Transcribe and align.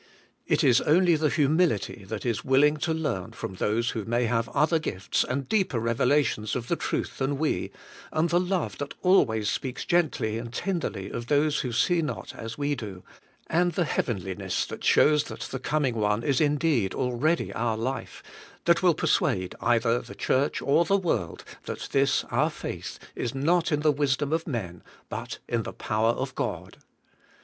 It 0.47 0.63
is 0.63 0.81
only 0.81 1.15
the 1.15 1.29
humility 1.29 2.05
that 2.07 2.25
is 2.25 2.43
willing 2.43 2.77
to 2.77 2.91
learn 2.91 3.33
from 3.33 3.53
those 3.57 3.91
who 3.91 4.03
may 4.03 4.25
have 4.25 4.49
other 4.49 4.79
gifts 4.79 5.23
and 5.23 5.47
deeper 5.47 5.77
revelations 5.77 6.55
of 6.55 6.69
the 6.69 6.75
truth 6.75 7.19
than 7.19 7.37
we, 7.37 7.69
and 8.11 8.27
the 8.31 8.39
love 8.39 8.79
that 8.79 8.95
always 9.03 9.47
speaks 9.47 9.85
gently 9.85 10.39
and 10.39 10.51
tenderly 10.51 11.11
of 11.11 11.27
those 11.27 11.59
who 11.59 11.71
see 11.71 12.01
not 12.01 12.33
as 12.33 12.57
we 12.57 12.73
do, 12.73 13.03
and 13.45 13.73
the 13.73 13.85
heavenliness 13.85 14.65
that 14.65 14.83
shows 14.83 15.25
that 15.25 15.41
the 15.41 15.59
Coming 15.59 15.93
One 15.93 16.23
is 16.23 16.41
indeed 16.41 16.95
already 16.95 17.53
our 17.53 17.77
life, 17.77 18.23
that 18.65 18.81
will 18.81 18.95
persuade 18.95 19.53
either 19.61 19.99
the 19.99 20.15
Church 20.15 20.63
or 20.63 20.83
the 20.83 20.97
world 20.97 21.43
that 21.65 21.89
this 21.91 22.23
our 22.31 22.49
faith 22.49 22.97
is 23.13 23.35
not 23.35 23.71
in 23.71 23.81
the 23.81 23.91
wisdom 23.91 24.33
of 24.33 24.47
men, 24.47 24.81
but 25.09 25.37
in 25.47 25.61
the 25.61 25.73
power 25.73 26.13
of 26.13 26.33
God. 26.33 26.77